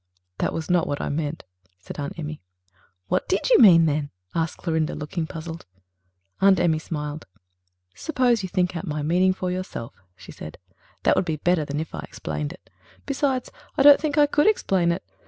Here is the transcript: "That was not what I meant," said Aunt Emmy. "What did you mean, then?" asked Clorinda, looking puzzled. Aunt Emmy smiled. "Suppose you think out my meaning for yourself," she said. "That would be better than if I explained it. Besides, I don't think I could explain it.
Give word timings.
"That 0.39 0.51
was 0.51 0.67
not 0.67 0.87
what 0.87 0.99
I 0.99 1.09
meant," 1.09 1.43
said 1.79 1.99
Aunt 1.99 2.17
Emmy. 2.17 2.41
"What 3.07 3.29
did 3.29 3.51
you 3.51 3.59
mean, 3.59 3.85
then?" 3.85 4.09
asked 4.33 4.57
Clorinda, 4.57 4.95
looking 4.95 5.27
puzzled. 5.27 5.67
Aunt 6.41 6.59
Emmy 6.59 6.79
smiled. 6.79 7.27
"Suppose 7.93 8.41
you 8.41 8.49
think 8.49 8.75
out 8.75 8.87
my 8.87 9.03
meaning 9.03 9.31
for 9.31 9.51
yourself," 9.51 9.93
she 10.15 10.31
said. 10.31 10.57
"That 11.03 11.15
would 11.15 11.25
be 11.25 11.35
better 11.35 11.65
than 11.65 11.79
if 11.79 11.93
I 11.93 11.99
explained 11.99 12.51
it. 12.51 12.67
Besides, 13.05 13.51
I 13.77 13.83
don't 13.83 14.01
think 14.01 14.17
I 14.17 14.25
could 14.25 14.47
explain 14.47 14.91
it. 14.91 15.03